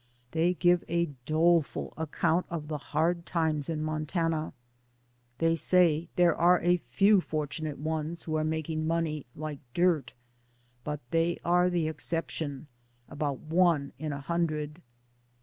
They 0.31 0.55
give 0.55 0.83
a 0.87 1.11
doleful 1.27 1.93
ac 1.95 2.09
count 2.13 2.47
of 2.49 2.69
the 2.69 2.79
hard 2.79 3.23
times 3.23 3.69
in 3.69 3.83
Montana. 3.83 4.51
They 5.37 5.53
say: 5.53 6.09
"There 6.15 6.35
are 6.35 6.59
a 6.61 6.81
few 6.89 7.21
fortunate 7.21 7.77
ones 7.77 8.23
who 8.23 8.35
are 8.35 8.43
making 8.43 8.87
money 8.87 9.27
like 9.35 9.59
dirt, 9.75 10.15
but 10.83 11.01
they 11.11 11.37
are 11.45 11.69
the 11.69 11.87
exception, 11.87 12.65
about 13.09 13.41
one 13.41 13.93
in 13.99 14.11
a 14.11 14.21
hundred." 14.21 14.81